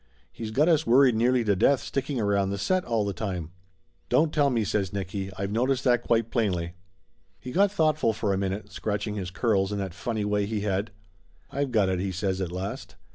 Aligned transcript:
He's 0.31 0.49
got 0.49 0.67
us 0.67 0.87
worried 0.87 1.13
nearly 1.13 1.43
to 1.43 1.55
death 1.55 1.79
sticking 1.79 2.19
around 2.19 2.49
the 2.49 2.57
set 2.57 2.83
all 2.85 3.05
the 3.05 3.13
time." 3.13 3.51
"Don't 4.09 4.33
tell 4.33 4.49
me!" 4.49 4.63
says 4.63 4.91
Nicky. 4.91 5.29
"I've 5.37 5.51
noticed 5.51 5.83
that 5.83 6.01
quite 6.01 6.31
plainly." 6.31 6.73
He 7.39 7.51
got 7.51 7.71
thoughtful 7.71 8.11
for 8.11 8.33
a 8.33 8.37
moment, 8.39 8.71
scratching 8.71 9.13
his 9.13 9.29
curls 9.29 9.71
in 9.71 9.77
that 9.77 9.93
funny 9.93 10.25
way 10.25 10.47
he 10.47 10.61
had. 10.61 10.89
"I've 11.51 11.69
got 11.71 11.87
it!" 11.87 11.99
he 11.99 12.11
says 12.11 12.41
at 12.41 12.51
last. 12.51 12.95